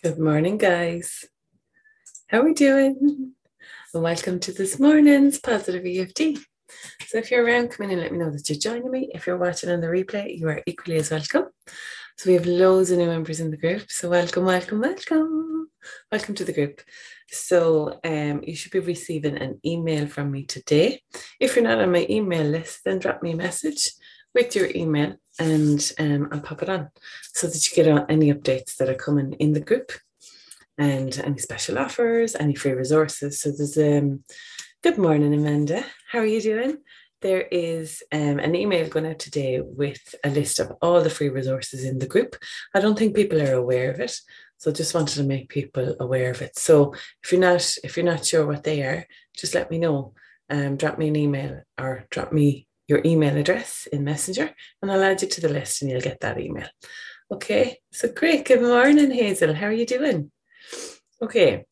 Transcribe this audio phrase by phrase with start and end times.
[0.00, 1.24] Good morning, guys.
[2.28, 3.32] How are we doing?
[3.92, 6.38] Welcome to this morning's Positive EFT.
[7.08, 9.10] So if you're around, come in and let me know that you're joining me.
[9.12, 11.46] If you're watching on the replay, you are equally as welcome.
[12.16, 13.90] So we have loads of new members in the group.
[13.90, 15.68] So welcome, welcome, welcome.
[16.12, 16.80] Welcome to the group.
[17.30, 21.02] So um, you should be receiving an email from me today.
[21.40, 23.90] If you're not on my email list, then drop me a message
[24.32, 26.88] with your email and um, I'll pop it on
[27.34, 29.92] so that you get any updates that are coming in the group
[30.76, 33.40] and any special offers, any free resources.
[33.40, 34.24] So there's um
[34.82, 35.84] good morning, Amanda.
[36.10, 36.78] How are you doing?
[37.20, 41.30] There is um, an email going out today with a list of all the free
[41.30, 42.36] resources in the group.
[42.72, 44.16] I don't think people are aware of it,
[44.56, 46.56] so just wanted to make people aware of it.
[46.56, 49.04] So if you're not if you're not sure what they are,
[49.36, 50.14] just let me know.
[50.50, 54.50] Um, drop me an email or drop me your email address in Messenger
[54.82, 56.66] and I'll add you to the list and you'll get that email.
[57.30, 58.46] Okay, so great.
[58.46, 59.54] Good morning, Hazel.
[59.54, 60.32] How are you doing?
[61.22, 61.66] Okay,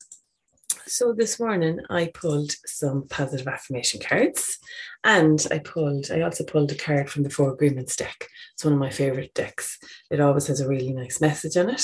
[0.85, 4.57] so this morning I pulled some positive affirmation cards
[5.03, 8.27] and I pulled, I also pulled a card from the Four Agreements deck.
[8.53, 9.79] It's one of my favorite decks.
[10.11, 11.83] It always has a really nice message on it.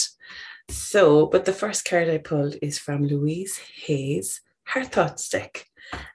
[0.70, 5.66] So, but the first card I pulled is from Louise Hay's, Her Thoughts deck.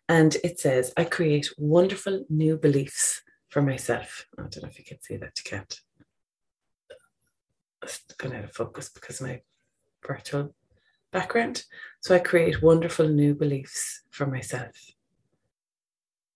[0.08, 4.26] And it says, I create wonderful new beliefs for myself.
[4.38, 5.80] I don't know if you can see that, you can't.
[7.82, 9.40] It's out of focus because my
[10.06, 10.54] virtual
[11.12, 11.64] background.
[12.00, 14.92] So I create wonderful new beliefs for myself.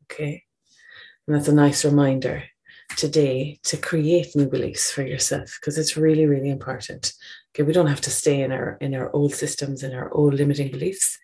[0.05, 0.45] Okay.
[1.27, 2.45] And that's a nice reminder
[2.97, 7.13] today to create new beliefs for yourself because it's really, really important.
[7.55, 10.35] Okay, we don't have to stay in our in our old systems and our old
[10.35, 11.19] limiting beliefs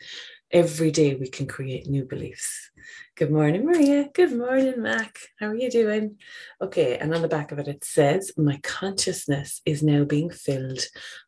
[0.51, 2.71] every day we can create new beliefs.
[3.17, 4.09] Good morning, Maria.
[4.15, 5.19] Good morning, Mac.
[5.39, 6.17] How are you doing?
[6.61, 10.81] Okay, and on the back of it, it says, My consciousness is now being filled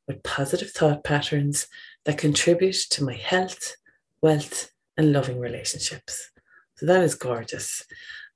[0.08, 1.66] with positive thought patterns
[2.04, 3.76] that contribute to my health,
[4.22, 6.30] wealth, and loving relationships.
[6.76, 7.84] So that is gorgeous.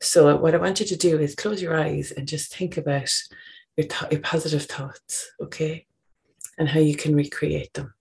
[0.03, 3.11] So, what I want you to do is close your eyes and just think about
[3.77, 5.87] your, th- your positive thoughts, okay?
[6.59, 7.94] And how you can recreate them.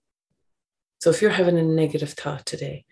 [1.04, 2.86] So if you're having a negative thought today,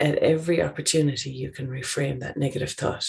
[0.00, 3.08] at every opportunity, you can reframe that negative thought.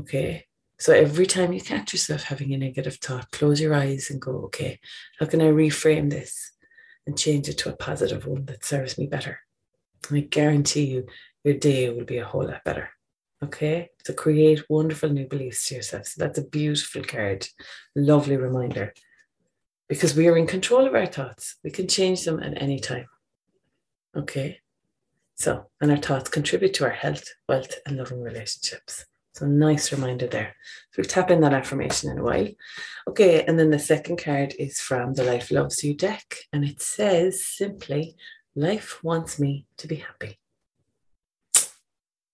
[0.00, 0.46] Okay.
[0.78, 4.44] So every time you catch yourself having a negative thought, close your eyes and go,
[4.46, 4.80] okay,
[5.20, 6.52] how can I reframe this
[7.06, 9.40] and change it to a positive one that serves me better?
[10.08, 11.06] And I guarantee you,
[11.44, 12.88] your day will be a whole lot better.
[13.44, 13.90] Okay.
[14.06, 16.06] So create wonderful new beliefs to yourself.
[16.06, 17.46] So that's a beautiful card,
[17.94, 18.94] lovely reminder.
[19.90, 23.04] Because we are in control of our thoughts, we can change them at any time.
[24.16, 24.60] Okay.
[25.34, 29.04] So, and our thoughts contribute to our health, wealth, and loving relationships.
[29.34, 30.56] So, nice reminder there.
[30.92, 32.48] So, we'll tap in that affirmation in a while.
[33.08, 33.44] Okay.
[33.44, 36.36] And then the second card is from the Life Loves You deck.
[36.52, 38.16] And it says simply,
[38.54, 40.38] Life wants me to be happy.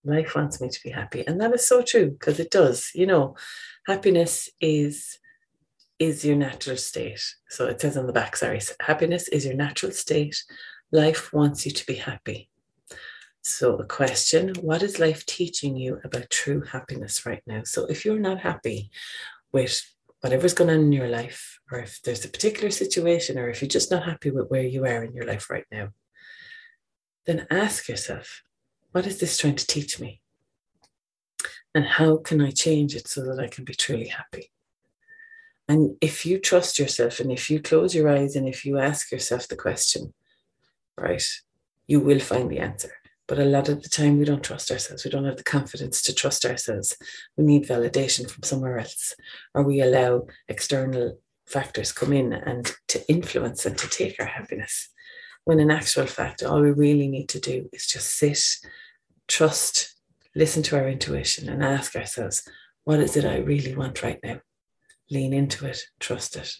[0.05, 1.27] Life wants me to be happy.
[1.27, 2.91] And that is so true because it does.
[2.95, 3.35] You know,
[3.85, 5.19] happiness is
[5.99, 7.21] is your natural state.
[7.49, 10.43] So it says on the back, sorry, happiness is your natural state
[10.93, 12.49] Life wants you to be happy.
[13.41, 17.63] So, a question What is life teaching you about true happiness right now?
[17.63, 18.91] So, if you're not happy
[19.51, 19.81] with
[20.21, 23.69] whatever's going on in your life, or if there's a particular situation, or if you're
[23.69, 25.89] just not happy with where you are in your life right now,
[27.25, 28.43] then ask yourself,
[28.91, 30.21] What is this trying to teach me?
[31.73, 34.51] And how can I change it so that I can be truly happy?
[35.67, 39.11] And if you trust yourself and if you close your eyes and if you ask
[39.11, 40.13] yourself the question,
[40.97, 41.23] right,
[41.87, 42.91] you will find the answer.
[43.27, 45.05] But a lot of the time, we don't trust ourselves.
[45.05, 46.97] We don't have the confidence to trust ourselves.
[47.37, 49.15] We need validation from somewhere else,
[49.53, 54.89] or we allow external factors come in and to influence and to take our happiness.
[55.45, 58.41] When in actual fact, all we really need to do is just sit,
[59.27, 59.95] trust,
[60.35, 62.47] listen to our intuition, and ask ourselves,
[62.83, 64.39] what is it I really want right now?
[65.09, 66.53] Lean into it, trust it,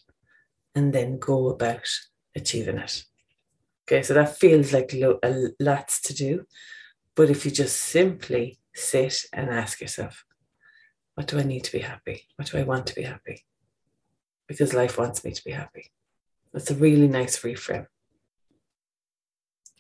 [0.76, 1.88] and then go about
[2.36, 3.04] achieving it.
[3.86, 6.46] Okay, so that feels like lo- a lots to do.
[7.16, 10.26] But if you just simply sit and ask yourself,
[11.16, 12.28] what do I need to be happy?
[12.38, 13.46] What do I want to be happy?
[14.48, 15.92] Because life wants me to be happy.
[16.54, 17.88] That's a really nice reframe.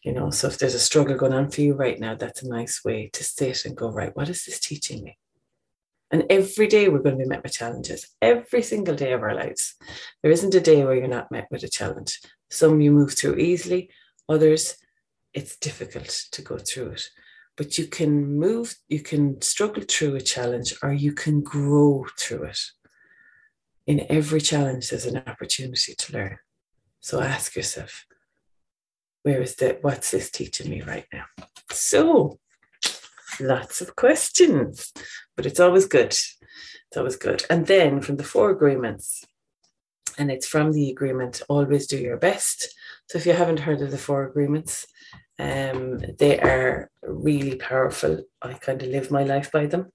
[0.03, 2.49] You know, so if there's a struggle going on for you right now, that's a
[2.49, 5.17] nice way to sit and go, right, what is this teaching me?
[6.11, 9.33] And every day we're going to be met with challenges, every single day of our
[9.33, 9.75] lives.
[10.21, 12.19] There isn't a day where you're not met with a challenge.
[12.53, 13.89] Some you move through easily,
[14.29, 14.77] others
[15.33, 17.03] it's difficult to go through it.
[17.57, 22.43] But you can move, you can struggle through a challenge or you can grow through
[22.43, 22.59] it.
[23.85, 26.37] In every challenge, there's an opportunity to learn.
[26.99, 28.05] So ask yourself,
[29.23, 31.25] where is the what's this teaching me right now?
[31.71, 32.39] So
[33.39, 34.93] lots of questions,
[35.35, 36.11] but it's always good.
[36.11, 37.43] It's always good.
[37.49, 39.25] And then from the four agreements,
[40.17, 42.73] and it's from the agreement, always do your best.
[43.09, 44.85] So if you haven't heard of the four agreements,
[45.39, 48.23] um, they are really powerful.
[48.41, 49.91] I kind of live my life by them.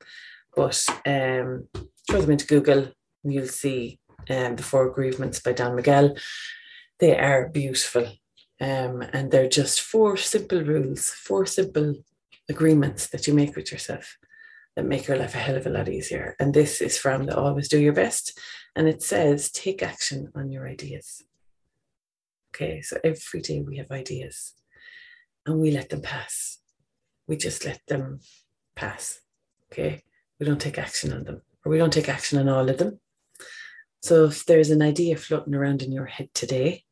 [0.54, 1.68] But um,
[2.08, 2.88] throw them into Google,
[3.22, 6.16] you'll see um, the Four Agreements by Don Miguel.
[6.98, 8.08] They are beautiful.
[8.60, 11.94] Um, and they're just four simple rules, four simple
[12.48, 14.16] agreements that you make with yourself
[14.78, 16.36] that make your life a hell of a lot easier.
[16.38, 18.38] And this is from the Always Do Your Best.
[18.76, 21.24] And it says, take action on your ideas.
[22.54, 24.54] Okay, so every day we have ideas
[25.44, 26.58] and we let them pass.
[27.26, 28.20] We just let them
[28.76, 29.18] pass.
[29.72, 30.04] Okay,
[30.38, 33.00] we don't take action on them, or we don't take action on all of them.
[34.00, 36.84] So if there's an idea floating around in your head today,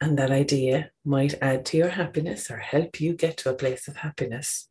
[0.00, 3.88] and that idea might add to your happiness or help you get to a place
[3.88, 4.68] of happiness,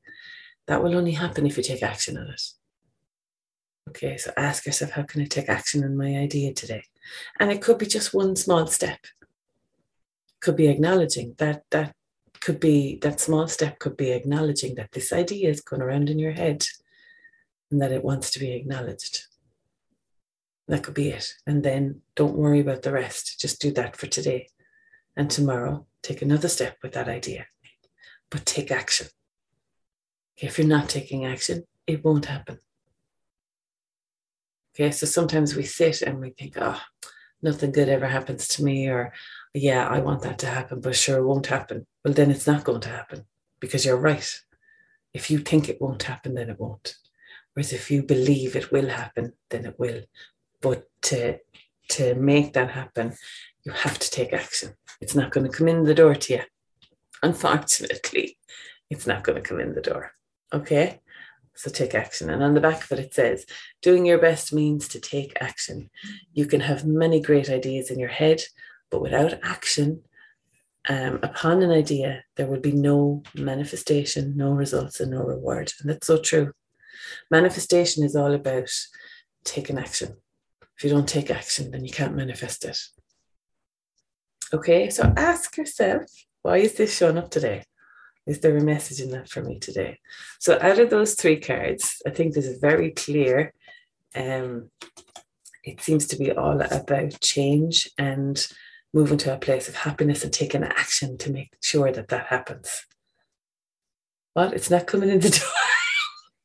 [0.70, 2.44] that will only happen if you take action on it.
[3.90, 6.84] Okay, so ask yourself, how can I take action on my idea today?
[7.40, 9.00] And it could be just one small step.
[10.42, 11.96] Could be acknowledging that that
[12.40, 16.20] could be that small step could be acknowledging that this idea is going around in
[16.20, 16.64] your head
[17.72, 19.26] and that it wants to be acknowledged.
[20.68, 21.34] That could be it.
[21.48, 23.40] And then don't worry about the rest.
[23.40, 24.50] Just do that for today.
[25.18, 27.48] And tomorrow, take another step with that idea.
[28.30, 29.08] But take action.
[30.42, 32.60] If you're not taking action, it won't happen.
[34.74, 36.80] Okay, so sometimes we sit and we think, oh,
[37.42, 39.12] nothing good ever happens to me, or
[39.54, 41.86] yeah, I want that to happen, but sure, it won't happen.
[42.04, 43.26] Well, then it's not going to happen
[43.60, 44.42] because you're right.
[45.14, 46.96] If you think it won't happen, then it won't.
[47.54, 50.02] Whereas if you believe it will happen, then it will.
[50.62, 51.40] But to
[51.90, 53.14] to make that happen,
[53.64, 54.76] you have to take action.
[55.02, 56.42] It's not going to come in the door to you.
[57.24, 58.38] Unfortunately,
[58.92, 60.12] it's not going to come in the door.
[60.54, 61.00] Okay.
[61.56, 62.30] So take action.
[62.30, 63.46] And on the back of it, it says,
[63.82, 65.90] doing your best means to take action.
[66.32, 68.42] You can have many great ideas in your head,
[68.90, 70.04] but without action
[70.88, 75.74] um, upon an idea, there will be no manifestation, no results, and no reward.
[75.82, 76.54] And that's so true.
[77.30, 78.70] Manifestation is all about
[79.44, 80.16] taking action.
[80.78, 82.80] If you don't take action, then you can't manifest it.
[84.54, 86.04] Okay, so ask yourself,
[86.42, 87.64] why is this showing up today?
[88.26, 90.00] Is there a message in that for me today?
[90.40, 93.54] So out of those three cards, I think this is very clear.
[94.16, 94.70] Um,
[95.64, 98.48] it seems to be all about change and
[98.94, 102.86] moving to a place of happiness and taking action to make sure that that happens.
[104.34, 104.54] What?
[104.54, 105.50] It's not coming in the door.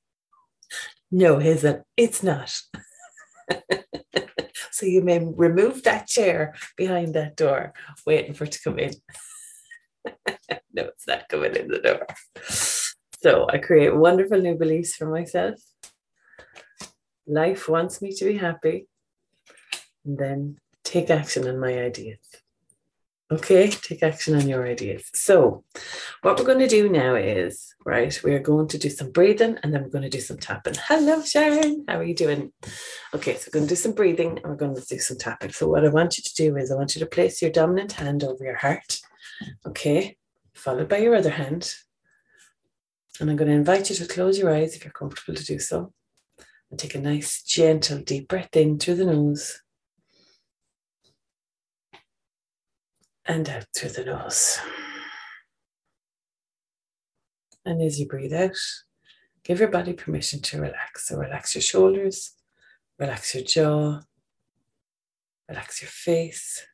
[1.10, 2.60] no, Hazel, it's not.
[4.70, 7.72] so you may remove that chair behind that door,
[8.06, 8.92] waiting for it to come in.
[10.72, 12.06] no, it's not coming in the door.
[13.22, 15.60] So I create wonderful new beliefs for myself.
[17.26, 18.86] Life wants me to be happy.
[20.04, 22.18] And then take action on my ideas.
[23.32, 25.10] Okay, take action on your ideas.
[25.14, 25.64] So,
[26.20, 29.58] what we're going to do now is, right, we are going to do some breathing
[29.62, 30.74] and then we're going to do some tapping.
[30.76, 31.84] Hello, Sharon.
[31.88, 32.52] How are you doing?
[33.14, 35.52] Okay, so we're going to do some breathing and we're going to do some tapping.
[35.52, 37.92] So, what I want you to do is, I want you to place your dominant
[37.92, 39.00] hand over your heart.
[39.66, 40.16] Okay,
[40.52, 41.74] followed by your other hand.
[43.20, 45.58] And I'm going to invite you to close your eyes if you're comfortable to do
[45.58, 45.92] so.
[46.70, 49.60] And take a nice, gentle, deep breath in through the nose
[53.26, 54.58] and out through the nose.
[57.64, 58.56] And as you breathe out,
[59.42, 61.08] give your body permission to relax.
[61.08, 62.32] So relax your shoulders,
[62.98, 64.00] relax your jaw,
[65.48, 66.66] relax your face.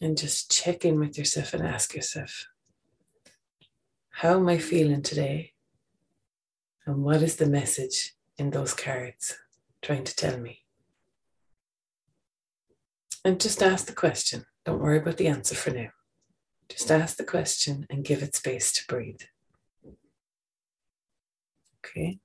[0.00, 2.46] And just check in with yourself and ask yourself,
[4.10, 5.52] how am I feeling today?
[6.86, 9.36] And what is the message in those cards
[9.82, 10.60] trying to tell me?
[13.24, 14.46] And just ask the question.
[14.64, 15.90] Don't worry about the answer for now.
[16.68, 19.20] Just ask the question and give it space to breathe.
[21.84, 22.18] Okay.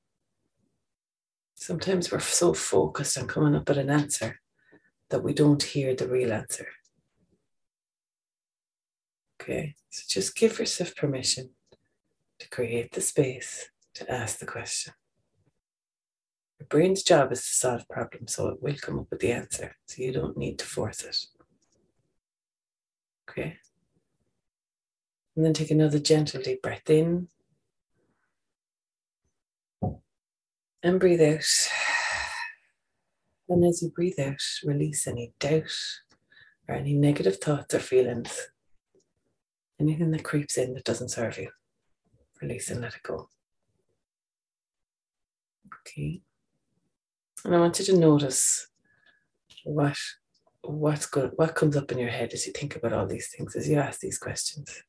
[1.55, 4.39] Sometimes we're so focused on coming up with an answer
[5.09, 6.67] that we don't hear the real answer.
[9.47, 11.51] Okay, so just give yourself permission
[12.39, 14.93] to create the space to ask the question.
[16.59, 19.75] Your brain's job is to solve problems, so it will come up with the answer.
[19.85, 21.27] So you don't need to force it.
[23.29, 23.57] Okay.
[25.35, 27.27] And then take another gentle deep breath in.
[30.81, 31.69] And breathe out.
[33.47, 35.69] And as you breathe out, release any doubt,
[36.67, 38.47] or any negative thoughts or feelings.
[39.79, 41.49] Anything that creeps in that doesn't serve you.
[42.41, 43.29] Release and let it go.
[45.81, 46.21] Okay.
[47.43, 48.67] And I want you to notice
[49.63, 49.97] what
[50.61, 53.55] what's good what comes up in your head as you think about all these things,
[53.55, 54.83] as you ask these questions.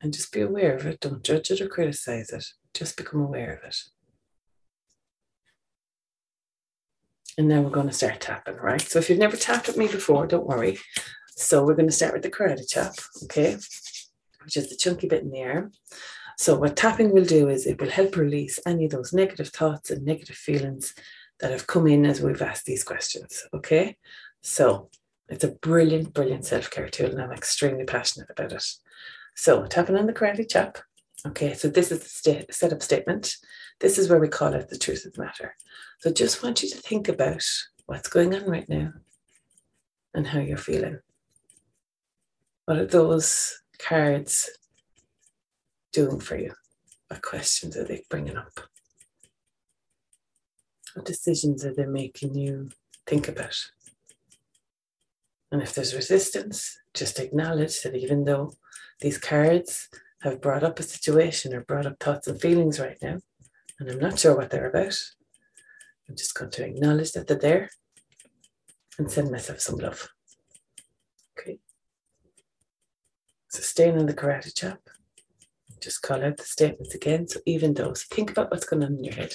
[0.00, 1.00] And just be aware of it.
[1.00, 2.44] Don't judge it or criticize it.
[2.74, 3.76] Just become aware of it.
[7.38, 8.80] And now we're going to start tapping, right?
[8.80, 10.78] So if you've never tapped with me before, don't worry.
[11.36, 13.56] So we're going to start with the karate chop, okay?
[14.44, 15.72] Which is the chunky bit in the arm.
[16.38, 19.90] So what tapping will do is it will help release any of those negative thoughts
[19.90, 20.94] and negative feelings
[21.40, 23.96] that have come in as we've asked these questions, okay?
[24.42, 24.90] So
[25.28, 28.64] it's a brilliant, brilliant self-care tool and I'm extremely passionate about it.
[29.34, 30.78] So tapping on the karate chop.
[31.24, 33.36] Okay, so this is the st- setup statement.
[33.78, 35.54] This is where we call out the truth of the matter.
[36.00, 37.44] So just want you to think about
[37.86, 38.92] what's going on right now
[40.14, 40.98] and how you're feeling.
[42.72, 44.48] What are those cards
[45.92, 46.54] doing for you?
[47.08, 48.60] What questions are they bringing up?
[50.94, 52.70] What decisions are they making you
[53.06, 53.62] think about?
[55.50, 58.54] And if there's resistance, just acknowledge that even though
[59.00, 59.90] these cards
[60.22, 63.18] have brought up a situation or brought up thoughts and feelings right now,
[63.80, 64.98] and I'm not sure what they're about.
[66.08, 67.68] I'm just going to acknowledge that they're there
[68.96, 70.08] and send myself some love.
[71.38, 71.58] Okay.
[73.52, 74.80] So staying the karate chop,
[75.78, 77.28] just call out the statements again.
[77.28, 79.34] So even though, so think about what's going on in your head.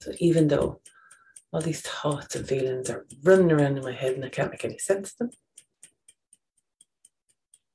[0.00, 0.80] So even though
[1.52, 4.64] all these thoughts and feelings are running around in my head and I can't make
[4.64, 5.30] any sense of them,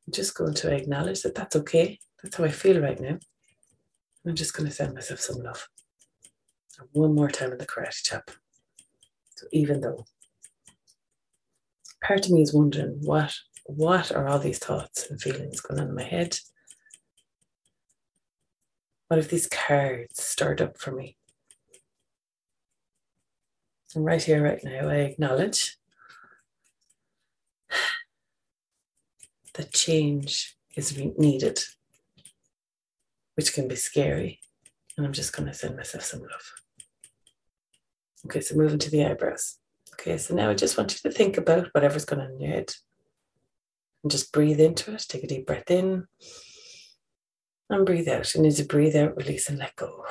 [0.05, 1.99] I'm just going to acknowledge that that's okay.
[2.21, 3.17] That's how I feel right now.
[4.25, 5.69] I'm just going to send myself some love.
[6.91, 8.29] one more time in the karate chop.
[9.37, 10.03] So even though
[12.03, 13.33] part of me is wondering what
[13.67, 16.39] what are all these thoughts and feelings going on in my head?
[19.07, 21.17] What if these cards stirred up for me?
[23.95, 25.77] And right here, right now, I acknowledge
[29.53, 31.59] that change is needed
[33.37, 34.39] which can be scary.
[34.97, 36.53] And I'm just going to send myself some love.
[38.25, 39.59] Okay, so moving to the eyebrows.
[39.93, 42.49] Okay, so now I just want you to think about whatever's going on in your
[42.49, 42.73] head
[44.03, 45.05] and just breathe into it.
[45.07, 46.05] Take a deep breath in
[47.69, 48.35] and breathe out.
[48.35, 50.05] And as you breathe out, release and let go.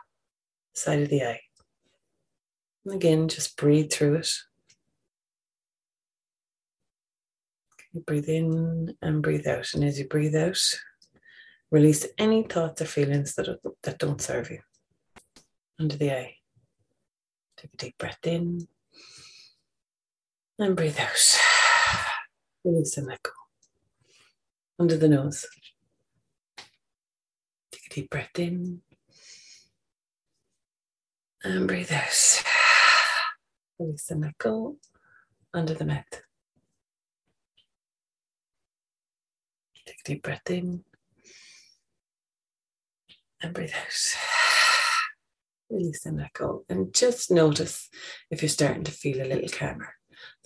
[0.74, 1.40] Side of the eye.
[2.84, 4.30] And again, just breathe through it.
[8.06, 9.74] Breathe in and breathe out.
[9.74, 10.60] And as you breathe out,
[11.70, 14.60] Release any thoughts or feelings that, are, that don't serve you.
[15.78, 16.34] Under the eye.
[17.58, 18.66] Take a deep breath in
[20.58, 21.38] and breathe out.
[22.64, 23.30] Release and let go.
[24.78, 25.46] Under the nose.
[27.72, 28.82] Take a deep breath in
[31.42, 32.44] and breathe out.
[33.78, 34.76] Release and let go.
[35.54, 36.22] Under the mouth.
[39.86, 40.84] Take a deep breath in
[43.40, 44.16] and breathe out.
[45.70, 46.64] Release and let go.
[46.68, 47.88] And just notice
[48.30, 49.94] if you're starting to feel a little calmer.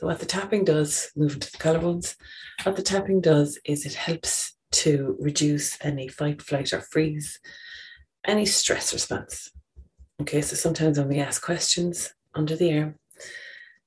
[0.03, 2.17] So, what the tapping does, moving to the collarbones,
[2.65, 7.39] what the tapping does is it helps to reduce any fight, flight, or freeze,
[8.25, 9.53] any stress response.
[10.21, 12.97] Okay, so sometimes when we ask questions under the air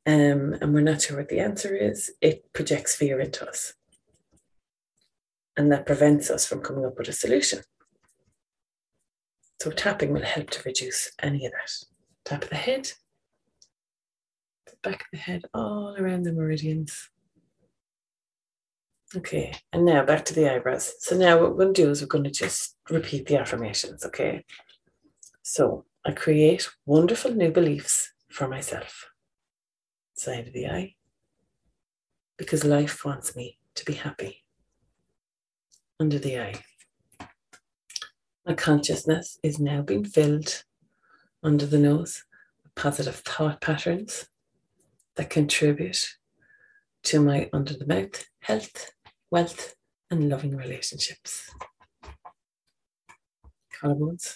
[0.06, 3.74] um, and we're not sure what the answer is, it projects fear into us.
[5.58, 7.60] And that prevents us from coming up with a solution.
[9.62, 11.72] So tapping will help to reduce any of that.
[12.24, 12.94] Tap of the head,
[14.86, 17.10] back of the head, all around the meridians.
[19.16, 20.94] Okay, and now back to the eyebrows.
[21.00, 24.06] So now what we're going to do is we're going to just repeat the affirmations,
[24.06, 24.46] okay?
[25.42, 29.10] So I create wonderful new beliefs for myself.
[30.14, 30.96] Side of the eye.
[32.38, 34.44] Because life wants me to be happy.
[36.00, 36.56] Under the eye.
[38.46, 40.64] My consciousness is now being filled
[41.42, 42.24] under the nose
[42.64, 44.28] with positive thought patterns
[45.16, 46.06] that contribute
[47.04, 48.92] to my under the mouth health,
[49.32, 49.76] wealth,
[50.12, 51.50] and loving relationships.
[53.74, 54.36] Collarbones.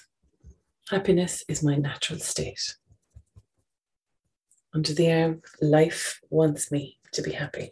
[0.89, 2.75] Happiness is my natural state.
[4.73, 7.71] Under the arm, life wants me to be happy.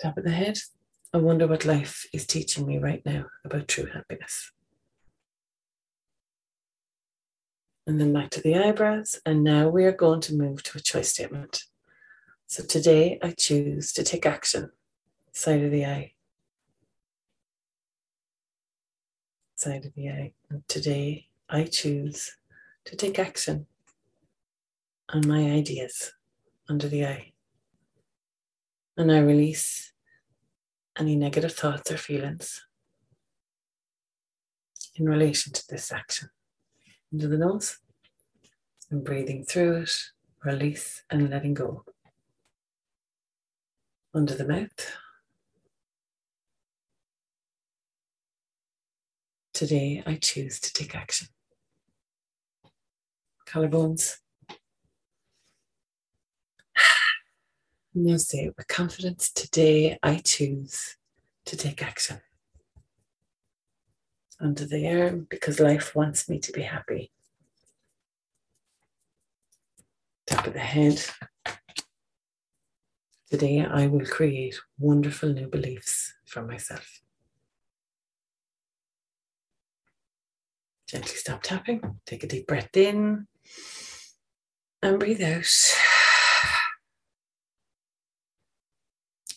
[0.00, 0.58] Top of the head,
[1.12, 4.52] I wonder what life is teaching me right now about true happiness.
[7.88, 9.18] And then back to the eyebrows.
[9.24, 11.64] And now we are going to move to a choice statement.
[12.46, 14.70] So today I choose to take action.
[15.32, 16.12] Side of the eye.
[19.56, 20.32] Side of the eye.
[20.50, 22.36] And today I choose
[22.84, 23.66] to take action
[25.08, 26.12] on my ideas
[26.68, 27.32] under the eye.
[28.98, 29.94] And I release
[30.98, 32.66] any negative thoughts or feelings
[34.96, 36.28] in relation to this action.
[37.10, 37.78] Into the nose
[38.90, 39.90] and breathing through it,
[40.44, 41.84] release and letting go.
[44.12, 44.92] Under the mouth.
[49.54, 51.28] Today I choose to take action.
[53.46, 54.18] Collarbones.
[57.94, 59.30] Now say it with confidence.
[59.30, 60.96] Today I choose
[61.46, 62.20] to take action.
[64.40, 67.10] Under the arm because life wants me to be happy.
[70.26, 71.04] Top of the head.
[73.30, 77.00] Today I will create wonderful new beliefs for myself.
[80.86, 82.00] Gently stop tapping.
[82.06, 83.26] Take a deep breath in
[84.82, 85.46] and breathe out.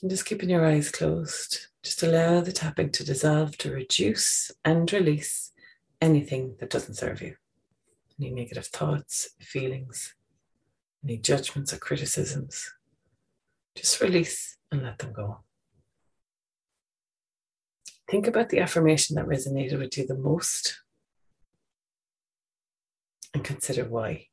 [0.01, 4.91] And just keeping your eyes closed, just allow the tapping to dissolve, to reduce and
[4.91, 5.51] release
[6.00, 7.35] anything that doesn't serve you.
[8.19, 10.13] Any negative thoughts, feelings,
[11.03, 12.71] any judgments or criticisms.
[13.75, 15.39] Just release and let them go.
[18.09, 20.81] Think about the affirmation that resonated with you the most
[23.33, 24.27] and consider why.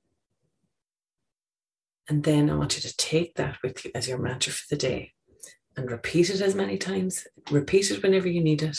[2.08, 4.76] And then I want you to take that with you as your mantra for the
[4.76, 5.12] day
[5.78, 7.26] and repeat it as many times.
[7.52, 8.76] Repeat it whenever you need it.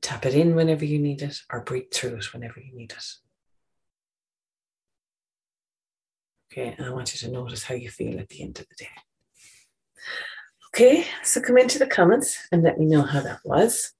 [0.00, 3.04] Tap it in whenever you need it, or breathe through it whenever you need it.
[6.52, 8.84] Okay, and I want you to notice how you feel at the end of the
[8.84, 8.90] day.
[10.68, 13.92] Okay, so come into the comments and let me know how that was.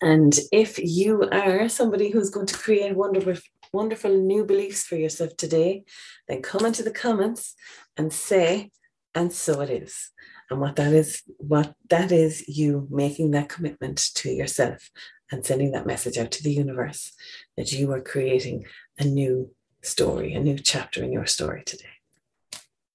[0.00, 3.34] And if you are somebody who's going to create wonderful,
[3.72, 5.84] wonderful new beliefs for yourself today,
[6.28, 7.54] then come into the comments
[7.96, 8.70] and say,
[9.14, 10.10] and so it is.
[10.50, 14.90] And what that is, what that is you making that commitment to yourself
[15.30, 17.12] and sending that message out to the universe
[17.56, 18.64] that you are creating
[18.98, 19.50] a new
[19.82, 21.84] story, a new chapter in your story today.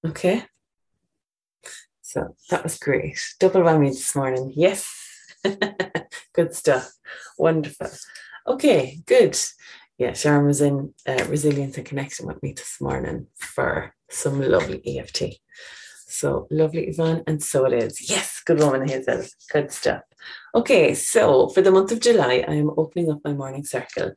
[0.05, 0.43] Okay.
[2.01, 3.19] So that was great.
[3.39, 4.51] Double whammy this morning.
[4.53, 4.93] Yes.
[6.33, 6.91] good stuff.
[7.37, 7.89] Wonderful.
[8.47, 9.37] Okay, good.
[9.97, 14.81] Yeah, Sharon was in uh, resilience and connection with me this morning for some lovely
[14.99, 15.39] EFT.
[16.15, 17.23] So lovely, Yvonne.
[17.27, 18.09] And so it is.
[18.09, 19.23] Yes, good woman, Hazel.
[19.51, 20.01] Good stuff.
[20.53, 24.13] Okay, so for the month of July, I am opening up my morning circle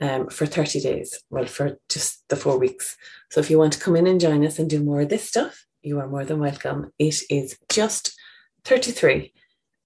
[0.00, 1.22] um, for 30 days.
[1.30, 2.96] Well, for just the four weeks.
[3.30, 5.28] So if you want to come in and join us and do more of this
[5.28, 6.92] stuff, you are more than welcome.
[6.98, 8.18] It is just
[8.64, 9.32] 33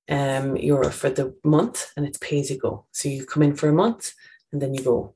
[0.09, 2.87] um, euro for the month and it's pay as you go.
[2.92, 4.14] So you come in for a month
[4.51, 5.14] and then you go.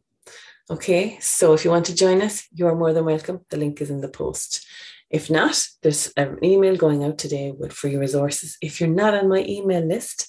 [0.71, 3.41] Okay, so if you want to join us, you are more than welcome.
[3.51, 4.67] The link is in the post.
[5.15, 8.59] If not, there's an email going out today with free resources.
[8.61, 10.29] If you're not on my email list,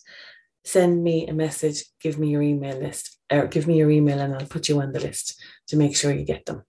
[0.63, 4.35] send me a message, give me your email list, or give me your email and
[4.35, 6.61] I'll put you on the list to make sure you get them.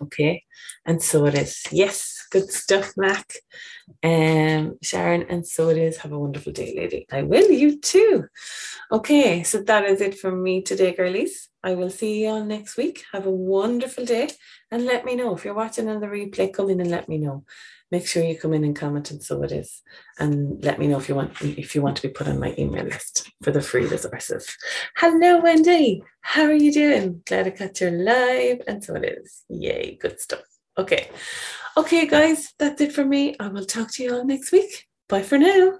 [0.00, 0.44] Okay,
[0.86, 1.62] and so it is.
[1.70, 3.34] Yes, good stuff, Mac.
[4.02, 5.98] Um, Sharon, and so it is.
[5.98, 7.06] Have a wonderful day, lady.
[7.12, 8.24] I will, you too.
[8.90, 11.48] Okay, so that is it from me today, girlies.
[11.62, 13.04] I will see you all next week.
[13.12, 14.30] Have a wonderful day
[14.70, 16.52] and let me know if you're watching on the replay.
[16.52, 17.44] Come in and let me know.
[17.92, 19.82] Make sure you come in and comment, and so it is.
[20.18, 22.54] And let me know if you want if you want to be put on my
[22.58, 24.56] email list for the free resources.
[24.96, 26.02] Hello, Wendy.
[26.22, 27.22] How are you doing?
[27.26, 29.44] Glad I caught your live, and so it is.
[29.50, 30.40] Yay, good stuff.
[30.78, 31.10] Okay,
[31.76, 33.36] okay, guys, that's it for me.
[33.38, 34.86] I will talk to you all next week.
[35.08, 35.78] Bye for now.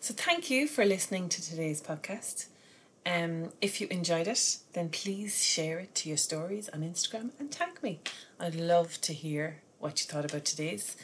[0.00, 2.46] So, thank you for listening to today's podcast.
[3.04, 7.50] Um, if you enjoyed it, then please share it to your stories on Instagram and
[7.50, 8.00] tag me.
[8.38, 10.96] I'd love to hear what you thought about today's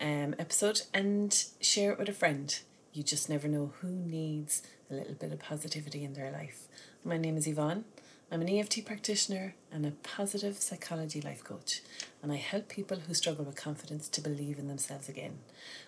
[0.00, 2.58] um, episode and share it with a friend.
[2.92, 6.68] You just never know who needs a little bit of positivity in their life.
[7.04, 7.84] My name is Yvonne.
[8.30, 11.82] I'm an EFT practitioner and a positive psychology life coach,
[12.22, 15.38] and I help people who struggle with confidence to believe in themselves again.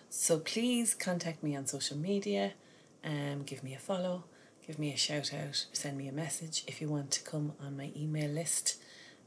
[0.09, 2.53] So please contact me on social media
[3.03, 4.23] and um, give me a follow
[4.67, 7.77] give me a shout out, send me a message if you want to come on
[7.77, 8.75] my email list.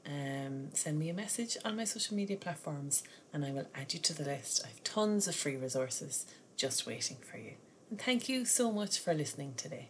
[0.06, 4.00] Um, send me a message on my social media platforms and I will add you
[4.00, 4.62] to the list.
[4.64, 7.52] I have tons of free resources just waiting for you.
[7.88, 9.88] And thank you so much for listening today.